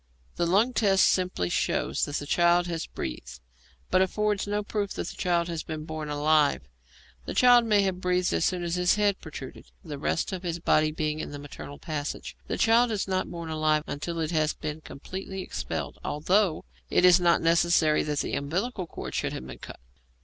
The 0.35 0.47
lung 0.47 0.73
test 0.73 1.05
simply 1.05 1.47
shows 1.47 2.05
that 2.05 2.15
the 2.15 2.25
child 2.25 2.65
has 2.65 2.87
breathed, 2.87 3.39
but 3.91 4.01
affords 4.01 4.47
no 4.47 4.63
proof 4.63 4.93
that 4.93 5.09
the 5.09 5.15
child 5.15 5.47
has 5.47 5.61
been 5.61 5.85
born 5.85 6.09
alive. 6.09 6.63
The 7.25 7.35
child 7.35 7.65
may 7.65 7.83
have 7.83 8.01
breathed 8.01 8.33
as 8.33 8.43
soon 8.45 8.63
as 8.63 8.79
its 8.79 8.95
head 8.95 9.19
protruded, 9.21 9.65
the 9.83 9.99
rest 9.99 10.31
of 10.31 10.41
the 10.41 10.59
body 10.59 10.89
being 10.91 11.19
in 11.19 11.29
the 11.29 11.37
maternal 11.37 11.77
passages. 11.77 12.33
The 12.47 12.57
child 12.57 12.89
is 12.89 13.07
not 13.07 13.29
born 13.29 13.51
alive 13.51 13.83
until 13.85 14.19
it 14.19 14.31
has 14.31 14.55
been 14.55 14.81
completely 14.81 15.43
expelled, 15.43 15.99
although 16.03 16.65
it 16.89 17.05
is 17.05 17.19
not 17.19 17.39
necessary 17.43 18.01
that 18.01 18.21
the 18.21 18.33
umbilical 18.33 18.87
cord 18.87 19.13
should 19.13 19.33
have 19.33 19.45
been 19.45 19.59
cut. 19.59 19.79